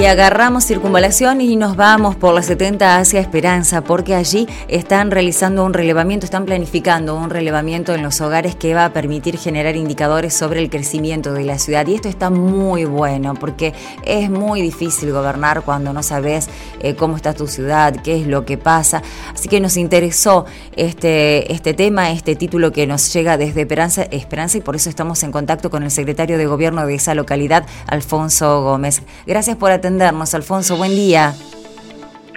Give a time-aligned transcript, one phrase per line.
[0.00, 5.64] Y agarramos circunvalación y nos vamos por la 70 hacia Esperanza, porque allí están realizando
[5.64, 10.34] un relevamiento, están planificando un relevamiento en los hogares que va a permitir generar indicadores
[10.34, 11.84] sobre el crecimiento de la ciudad.
[11.88, 13.74] Y esto está muy bueno, porque
[14.04, 18.44] es muy difícil gobernar cuando no sabes eh, cómo está tu ciudad, qué es lo
[18.44, 19.02] que pasa.
[19.34, 20.46] Así que nos interesó
[20.76, 25.24] este, este tema, este título que nos llega desde Esperanza, Esperanza, y por eso estamos
[25.24, 29.02] en contacto con el secretario de Gobierno de esa localidad, Alfonso Gómez.
[29.26, 30.76] Gracias por atendernos, Alfonso.
[30.76, 31.32] Buen día.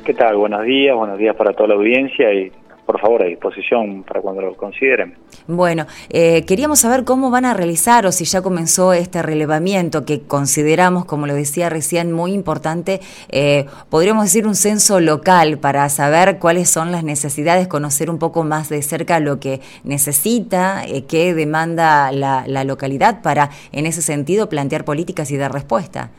[0.05, 0.37] ¿Qué tal?
[0.37, 2.49] Buenos días, buenos días para toda la audiencia y
[2.85, 5.15] por favor a disposición para cuando lo consideren.
[5.47, 10.21] Bueno, eh, queríamos saber cómo van a realizar o si ya comenzó este relevamiento que
[10.21, 16.39] consideramos, como lo decía recién, muy importante, eh, podríamos decir un censo local para saber
[16.39, 21.33] cuáles son las necesidades, conocer un poco más de cerca lo que necesita, eh, qué
[21.33, 26.11] demanda la, la localidad para, en ese sentido, plantear políticas y dar respuesta.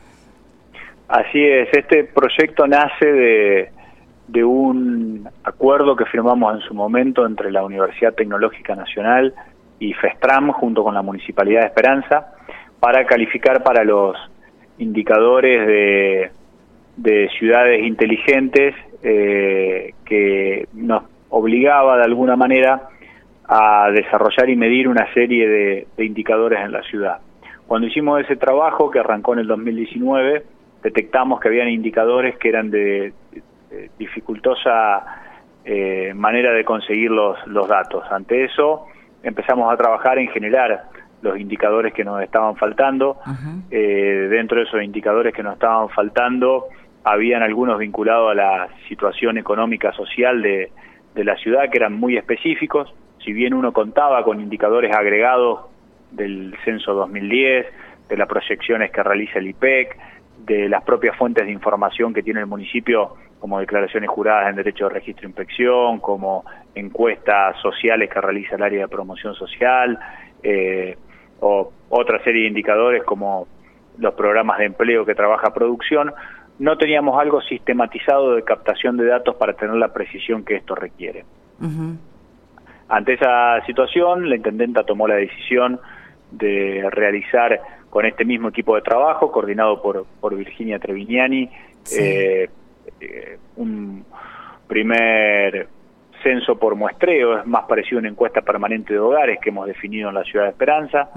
[1.13, 3.69] Así es, este proyecto nace de,
[4.29, 9.31] de un acuerdo que firmamos en su momento entre la Universidad Tecnológica Nacional
[9.77, 12.33] y FESTRAM junto con la Municipalidad de Esperanza
[12.79, 14.17] para calificar para los
[14.79, 16.31] indicadores de,
[16.97, 22.87] de ciudades inteligentes eh, que nos obligaba de alguna manera
[23.47, 27.19] a desarrollar y medir una serie de, de indicadores en la ciudad.
[27.67, 30.43] Cuando hicimos ese trabajo, que arrancó en el 2019,
[30.83, 33.13] detectamos que habían indicadores que eran de,
[33.97, 35.03] dificultosa
[35.65, 38.03] eh, manera de conseguir los, los datos.
[38.11, 38.85] Ante eso
[39.23, 40.83] empezamos a trabajar en generar
[41.21, 43.17] los indicadores que nos estaban faltando.
[43.71, 46.65] Eh, dentro de esos indicadores que nos estaban faltando,
[47.05, 50.71] habían algunos vinculados a la situación económica social de,
[51.15, 52.93] de la ciudad que eran muy específicos.
[53.23, 55.61] Si bien uno contaba con indicadores agregados
[56.11, 57.67] del censo 2010,
[58.09, 59.97] de las proyecciones que realiza el IPEC,
[60.45, 64.87] de las propias fuentes de información que tiene el municipio, como declaraciones juradas en derecho
[64.87, 66.45] de registro e inspección, como
[66.75, 69.97] encuestas sociales que realiza el área de promoción social,
[70.41, 70.97] eh,
[71.39, 73.47] o otra serie de indicadores como
[73.97, 76.11] los programas de empleo que trabaja producción,
[76.59, 81.25] no teníamos algo sistematizado de captación de datos para tener la precisión que esto requiere.
[82.89, 85.79] Ante esa situación, la intendenta tomó la decisión
[86.31, 87.59] de realizar
[87.93, 91.47] con este mismo equipo de trabajo, coordinado por, por Virginia Trevignani,
[91.95, 92.49] eh,
[92.99, 94.03] eh, un
[94.67, 95.67] primer
[96.23, 100.09] censo por muestreo, es más parecido a una encuesta permanente de hogares que hemos definido
[100.09, 101.09] en la ciudad de Esperanza,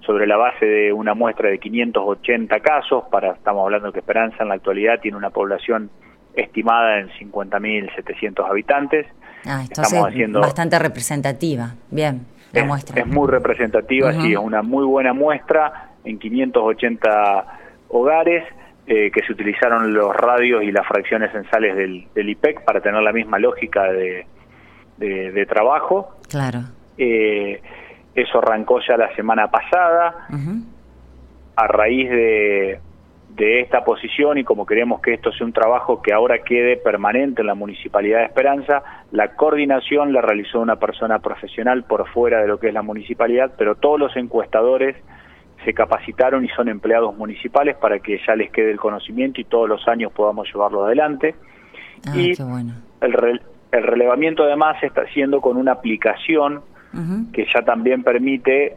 [0.00, 4.48] sobre la base de una muestra de 580 casos, para estamos hablando que Esperanza en
[4.48, 5.90] la actualidad tiene una población
[6.32, 9.06] estimada en 50.700 habitantes.
[9.44, 12.22] Ah, estamos haciendo bastante representativa, bien,
[12.54, 13.02] la es, muestra.
[13.02, 17.46] Es muy representativa, sí, es una muy buena muestra en 580
[17.88, 18.44] hogares,
[18.86, 23.02] eh, que se utilizaron los radios y las fracciones censales del, del IPEC para tener
[23.02, 24.26] la misma lógica de,
[24.98, 26.16] de, trabajo.
[26.28, 26.60] Claro.
[26.98, 27.60] Eh,
[28.14, 30.28] eso arrancó ya la semana pasada.
[31.56, 32.80] A raíz de,
[33.36, 37.40] de esta posición y como queremos que esto sea un trabajo que ahora quede permanente
[37.40, 42.48] en la Municipalidad de Esperanza, la coordinación la realizó una persona profesional por fuera de
[42.48, 44.96] lo que es la municipalidad, pero todos los encuestadores
[45.64, 49.68] se capacitaron y son empleados municipales para que ya les quede el conocimiento y todos
[49.68, 51.34] los años podamos llevarlo adelante.
[52.06, 52.74] Ah, y bueno.
[53.00, 53.40] el,
[53.72, 56.62] el relevamiento además se está haciendo con una aplicación
[57.32, 58.76] que ya también permite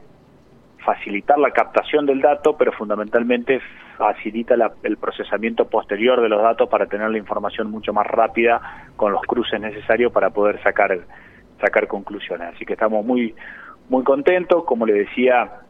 [0.84, 3.62] facilitar la captación del dato, pero fundamentalmente
[3.96, 9.12] facilita el procesamiento posterior de los datos para tener la información mucho más rápida con
[9.12, 10.98] los cruces necesarios para poder sacar
[11.62, 12.56] sacar conclusiones.
[12.56, 13.36] Así que estamos muy
[13.90, 15.62] muy contentos, como le decía,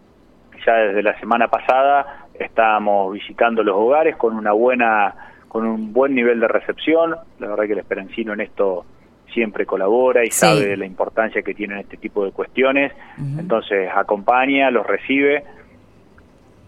[0.65, 5.15] ya desde la semana pasada estábamos visitando los hogares con una buena
[5.47, 7.15] con un buen nivel de recepción.
[7.39, 8.85] La verdad que el Esperancino en esto
[9.33, 12.93] siempre colabora y sabe la importancia que tienen este tipo de cuestiones.
[13.37, 15.43] Entonces acompaña, los recibe.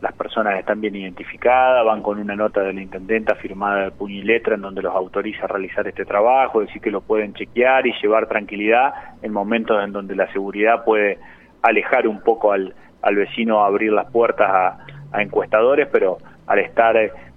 [0.01, 4.15] Las personas están bien identificadas, van con una nota de la intendenta firmada de puño
[4.15, 7.85] y letra en donde los autoriza a realizar este trabajo, decir que lo pueden chequear
[7.85, 11.19] y llevar tranquilidad en momentos en donde la seguridad puede
[11.61, 14.49] alejar un poco al, al vecino abrir las puertas
[15.11, 16.95] a, encuestadores, pero al estar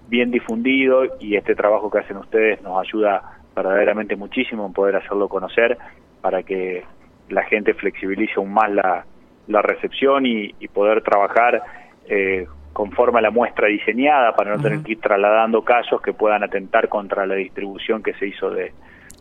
[0.09, 3.23] bien difundido y este trabajo que hacen ustedes nos ayuda
[3.56, 5.79] verdaderamente muchísimo en poder hacerlo conocer
[6.20, 6.85] para que
[7.31, 9.06] la gente flexibilice aún más la,
[9.49, 11.62] la recepción y, poder trabajar
[12.09, 16.43] eh, conforme a la muestra diseñada para no tener que ir trasladando casos que puedan
[16.43, 18.73] atentar contra la distribución que se hizo de,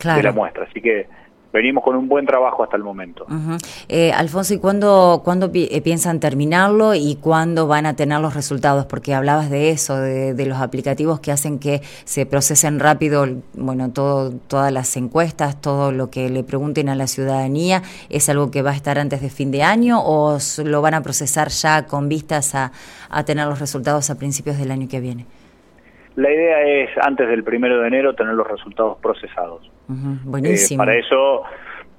[0.03, 0.65] de la muestra.
[0.65, 1.07] Así que
[1.51, 3.25] venimos con un buen trabajo hasta el momento.
[3.87, 8.85] eh, Alfonso, ¿y cuándo, cuándo eh, piensan terminarlo y cuándo van a tener los resultados?
[8.85, 14.31] Porque hablabas de eso, de, los aplicativos que hacen que se procesen rápido, bueno, todo,
[14.47, 18.71] todas las encuestas, todo lo que le pregunten a la ciudadanía, ¿es algo que va
[18.71, 22.55] a estar antes de fin de año o lo van a procesar ya con vistas
[22.55, 22.71] a
[23.25, 25.25] tener los resultados a principios del año que viene?
[26.15, 29.69] La idea es antes del primero de enero tener los resultados procesados.
[29.87, 30.83] buenísimo.
[30.83, 31.43] Eh, para eso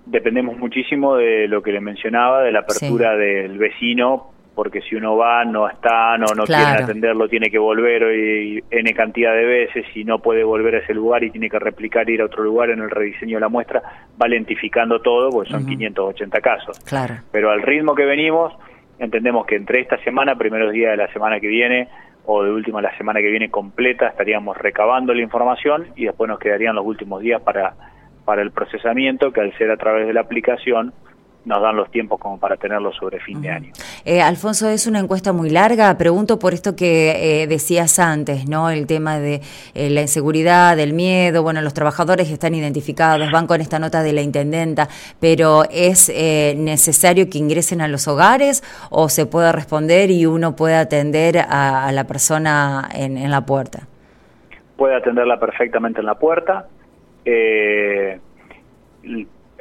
[0.07, 5.17] dependemos muchísimo de lo que le mencionaba, de la apertura del vecino, porque si uno
[5.17, 9.87] va, no está, no, no quiere atenderlo, tiene que volver y, N cantidad de veces
[9.95, 12.71] y no puede volver a ese lugar y tiene que replicar, ir a otro lugar
[12.71, 13.83] en el rediseño de la muestra,
[14.21, 16.79] va lentificando todo, porque son 580 casos.
[16.81, 17.15] Claro.
[17.31, 18.53] Pero al ritmo que venimos,
[18.99, 21.89] entendemos que entre esta semana, primeros días de la semana que viene,
[22.25, 26.39] o de última la semana que viene completa estaríamos recabando la información y después nos
[26.39, 27.75] quedarían los últimos días para,
[28.25, 30.93] para el procesamiento que al ser a través de la aplicación
[31.45, 33.73] nos dan los tiempos como para tenerlo sobre fin de año.
[34.05, 35.97] Eh, Alfonso, es una encuesta muy larga.
[35.99, 38.71] Pregunto por esto que eh, decías antes, ¿no?
[38.71, 39.41] El tema de
[39.75, 41.43] eh, la inseguridad, del miedo.
[41.43, 44.89] Bueno, los trabajadores están identificados, van con esta nota de la intendenta,
[45.21, 46.09] pero ¿es
[46.57, 51.91] necesario que ingresen a los hogares o se puede responder y uno puede atender a,
[51.93, 53.87] la persona en, en, la puerta?
[54.77, 56.67] Puede atenderla perfectamente en la puerta.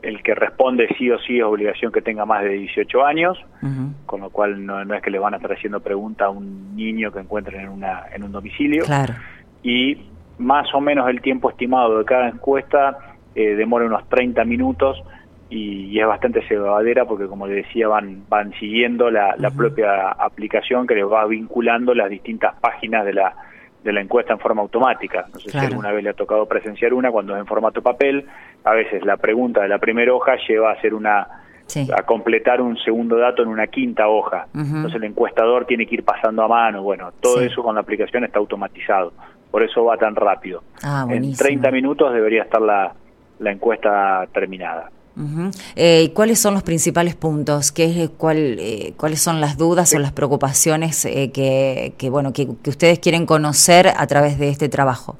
[0.01, 3.37] El que responde sí o sí es obligación que tenga más de 18 años,
[4.05, 7.11] con lo cual no, es que le van a estar haciendo pregunta a un niño
[7.11, 8.83] que encuentren en, una, en un domicilio.
[8.85, 9.13] Claro.
[9.63, 9.97] Y
[10.39, 12.97] más o menos el tiempo estimado de cada encuesta
[13.35, 15.01] eh, demora unos 30 minutos
[15.49, 20.87] y, es bastante cebadera porque, como le decía, van, van siguiendo la, la propia aplicación
[20.87, 23.35] que les va vinculando las distintas páginas de la
[23.83, 25.25] de la encuesta en forma automática.
[25.33, 28.25] No sé si alguna vez le ha tocado presenciar una cuando es en formato papel.
[28.63, 31.27] A veces la pregunta de la primera hoja lleva a hacer una
[31.97, 34.47] a completar un segundo dato en una quinta hoja.
[34.53, 36.83] Entonces el encuestador tiene que ir pasando a mano.
[36.83, 39.13] Bueno, todo eso con la aplicación está automatizado.
[39.49, 40.63] Por eso va tan rápido.
[40.83, 42.93] Ah, en 30 minutos debería estar la,
[43.39, 44.89] la encuesta terminada.
[45.75, 47.71] Eh, ¿Cuáles son los principales puntos?
[47.71, 52.47] ¿Qué, cuál, eh, ¿Cuáles son las dudas o las preocupaciones eh, que, que, bueno, que,
[52.67, 55.17] ustedes quieren conocer a través de este trabajo?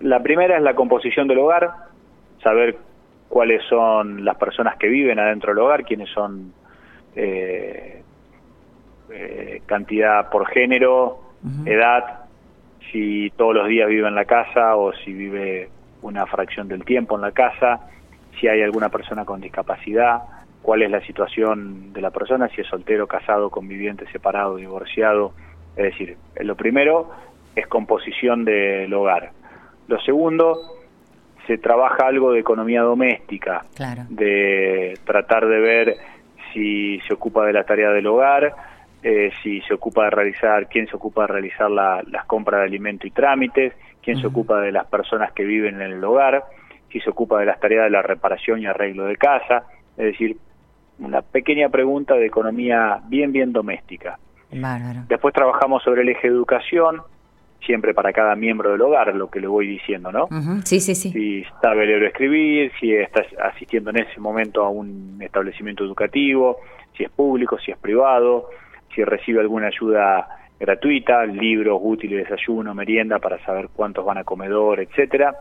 [0.00, 1.70] La primera es la composición del hogar,
[2.42, 2.76] saber
[3.28, 6.52] cuáles son las personas que viven adentro del hogar, quiénes son
[9.66, 11.18] cantidad por género,
[11.66, 12.26] edad,
[12.92, 15.68] si todos los días vive en la casa o si vive
[16.00, 17.80] una fracción del tiempo en la casa
[18.40, 20.22] si hay alguna persona con discapacidad,
[20.62, 25.32] cuál es la situación de la persona, si es soltero, casado, conviviente, separado, divorciado.
[25.76, 27.10] Es decir, lo primero
[27.54, 29.30] es composición del hogar.
[29.86, 30.56] Lo segundo,
[31.46, 33.64] se trabaja algo de economía doméstica,
[34.08, 35.96] de tratar de ver
[36.52, 38.54] si se ocupa de la tarea del hogar,
[39.02, 43.06] eh, si se ocupa de realizar, quién se ocupa de realizar las compras de alimento
[43.06, 46.44] y trámites, quién se ocupa de las personas que viven en el hogar
[46.90, 49.64] si se ocupa de las tareas de la reparación y arreglo de casa,
[49.96, 50.36] es decir,
[50.98, 54.18] una pequeña pregunta de economía bien, bien doméstica.
[55.08, 57.02] Después trabajamos sobre el eje educación,
[57.64, 60.28] siempre para cada miembro del hogar, lo que le voy diciendo, ¿no?
[60.64, 61.12] Sí, sí, sí.
[61.12, 66.58] Si sabe leer o escribir, si está asistiendo en ese momento a un establecimiento educativo,
[66.96, 68.48] si es público, si es privado,
[68.94, 70.26] si recibe alguna ayuda
[70.58, 75.36] gratuita, libros, útiles, desayuno, merienda, para saber cuántos van a comedor, etcétera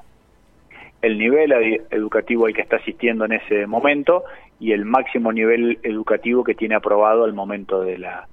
[1.01, 1.53] el nivel
[1.91, 4.23] educativo al que está asistiendo en ese momento
[4.59, 8.27] y el máximo nivel educativo que tiene aprobado al momento de la,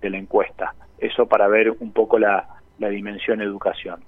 [0.00, 0.74] de la encuesta.
[0.98, 2.46] Eso para ver un poco la,
[2.78, 4.00] la dimensión educación.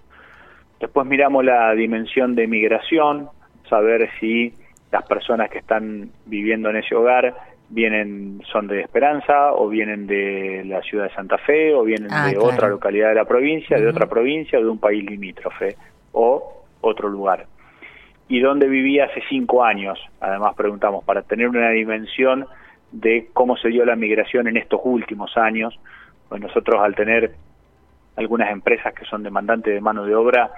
[0.80, 3.28] Después miramos la dimensión de migración,
[3.68, 4.54] saber si
[4.90, 7.34] las personas que están viviendo en ese hogar
[7.68, 12.28] vienen son de Esperanza o vienen de la ciudad de Santa Fe o vienen ah,
[12.28, 15.76] de otra localidad de la provincia, de otra provincia o de un país limítrofe
[16.12, 17.46] o otro lugar
[18.30, 19.98] y dónde vivía hace cinco años.
[20.20, 22.46] Además preguntamos para tener una dimensión
[22.92, 25.78] de cómo se dio la migración en estos últimos años.
[26.28, 27.32] Pues nosotros al tener
[28.14, 30.52] algunas empresas que son demandantes de mano de obra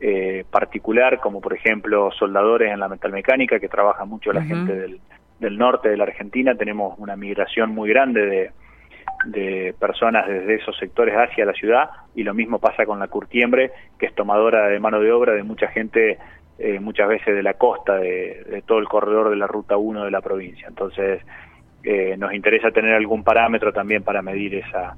[0.00, 4.98] eh, particular, como por ejemplo soldadores en la metalmecánica, que trabaja mucho la gente del,
[5.38, 8.50] del norte de la Argentina, tenemos una migración muy grande de,
[9.26, 13.70] de personas desde esos sectores hacia la ciudad y lo mismo pasa con la curtiembre,
[13.96, 16.18] que es tomadora de mano de obra de mucha gente
[16.58, 20.10] eh, muchas veces de la costa, de, todo el corredor de la Ruta 1 de
[20.10, 20.68] la provincia.
[20.68, 21.20] Entonces,
[21.82, 24.96] eh, nos interesa tener algún parámetro también para medir esa,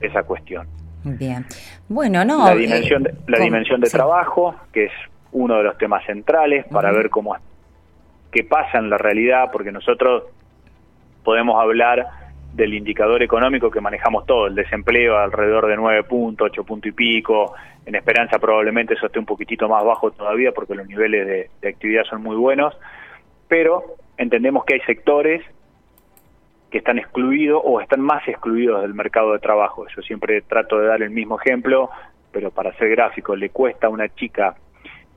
[0.00, 0.66] esa cuestión.
[1.04, 1.44] Bien.
[1.88, 2.46] Bueno, no.
[2.46, 4.92] La dimensión de, la dimensión de trabajo, que es
[5.32, 7.36] uno de los temas centrales para ver cómo
[8.32, 10.24] qué pasa en la realidad, porque nosotros
[11.22, 12.25] podemos hablar
[12.56, 16.92] del indicador económico que manejamos todo, el desempleo alrededor de 9 puntos, 8 puntos y
[16.92, 21.50] pico, en Esperanza probablemente eso esté un poquitito más bajo todavía porque los niveles de,
[21.60, 22.74] de actividad son muy buenos,
[23.46, 25.42] pero entendemos que hay sectores
[26.70, 29.86] que están excluidos o están más excluidos del mercado de trabajo.
[29.94, 31.90] Yo siempre trato de dar el mismo ejemplo,
[32.32, 34.56] pero para ser gráfico, le cuesta a una chica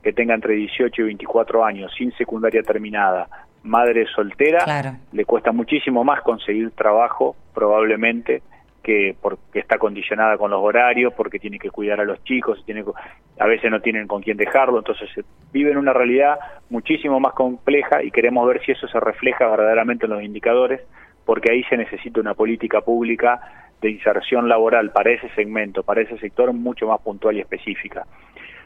[0.04, 3.28] que tenga entre 18 y 24 años, sin secundaria terminada,
[3.64, 8.42] madre soltera, le cuesta muchísimo más conseguir trabajo, probablemente,
[8.82, 12.84] que porque está condicionada con los horarios, porque tiene que cuidar a los chicos, tiene,
[13.40, 15.10] a veces no tienen con quién dejarlo, entonces
[15.52, 16.40] vive en una realidad
[16.70, 20.82] muchísimo más compleja y queremos ver si eso se refleja verdaderamente en los indicadores,
[21.26, 23.40] porque ahí se necesita una política pública
[23.82, 28.06] de inserción laboral para ese segmento, para ese sector mucho más puntual y específica.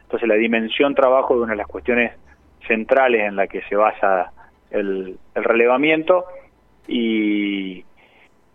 [0.03, 2.13] Entonces la dimensión trabajo es una de las cuestiones
[2.67, 4.31] centrales en la que se basa
[4.73, 6.25] el, relevamiento
[6.87, 7.83] y,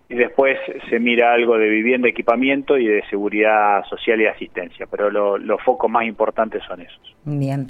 [0.09, 0.59] después
[0.89, 5.91] se mira algo de vivienda, equipamiento y de seguridad social y asistencia, pero los focos
[5.91, 7.17] más importantes son esos.
[7.25, 7.67] Bien.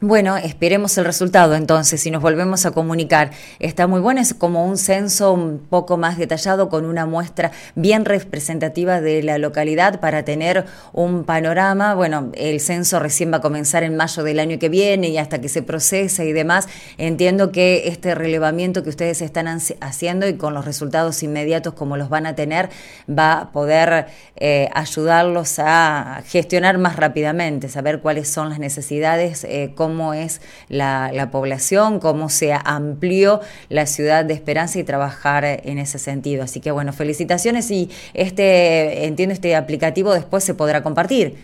[0.00, 3.32] Bueno, esperemos el resultado entonces, si nos volvemos a comunicar.
[3.58, 8.04] Está muy bueno, es como un censo un poco más detallado con una muestra bien
[8.04, 11.96] representativa de la localidad para tener un panorama.
[11.96, 15.40] Bueno, el censo recién va a comenzar en mayo del año que viene y hasta
[15.40, 16.68] que se procese y demás.
[16.96, 22.08] Entiendo que este relevamiento que ustedes están haciendo y con los resultados inmediatos como los
[22.08, 22.68] van a tener,
[23.10, 29.72] va a poder eh, ayudarlos a gestionar más rápidamente, saber cuáles son las necesidades, eh,
[29.74, 35.98] cómo es la, población, cómo se amplió la ciudad de Esperanza y trabajar en ese
[35.98, 36.44] sentido.
[36.44, 41.36] Así que bueno, felicitaciones y este, entiendo, este aplicativo después se podrá compartir.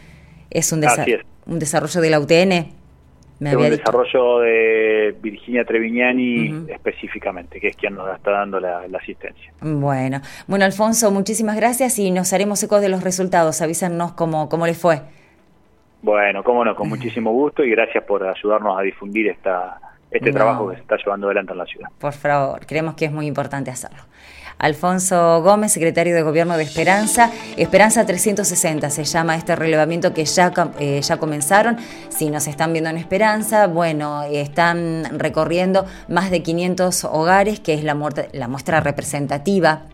[0.51, 0.85] Es un,
[1.47, 2.85] un desarrollo de la UTN.
[3.41, 8.87] Me es un desarrollo de Virginia Treviñani específicamente, que es quien nos está dando la,
[8.97, 9.53] asistencia.
[9.61, 13.61] Bueno, bueno Alfonso, muchísimas gracias y nos haremos eco de los resultados.
[13.61, 15.03] Avísanos cómo, cómo le fue.
[16.05, 19.79] Bueno, cómo no, con muchísimo gusto y gracias por ayudarnos a difundir esta,
[20.11, 21.89] este trabajo que se está llevando adelante en la ciudad.
[21.99, 24.03] Por favor, creemos que es muy importante hacerlo.
[24.59, 27.31] Alfonso Gómez, secretario de Gobierno de Esperanza.
[27.57, 31.79] Esperanza 360 se llama este relevamiento que ya, eh, ya comenzaron.
[32.11, 37.83] Si nos están viendo en Esperanza, bueno, están recorriendo más de 500 hogares, que es
[37.83, 37.97] la,
[38.35, 39.85] la muestra representativa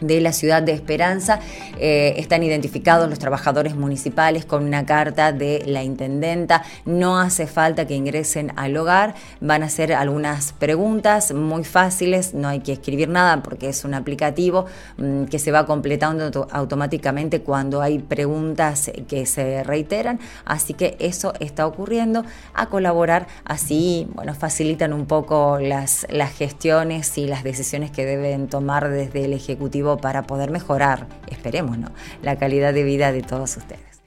[0.00, 1.40] de la ciudad de Esperanza.
[1.78, 6.62] Eh, están identificados los trabajadores municipales con una carta de la intendenta.
[6.84, 9.14] No hace falta que ingresen al hogar.
[9.40, 12.34] Van a hacer algunas preguntas muy fáciles.
[12.34, 14.66] No hay que escribir nada porque es un aplicativo
[14.96, 20.20] mm, que se va completando automáticamente cuando hay preguntas que se reiteran.
[20.44, 22.24] Así que eso está ocurriendo.
[22.54, 28.48] A colaborar así, bueno, facilitan un poco las, las gestiones y las decisiones que deben
[28.48, 31.88] tomar desde el Ejecutivo para poder mejorar, esperemos, ¿no?
[32.22, 33.89] la calidad de vida de todos ustedes.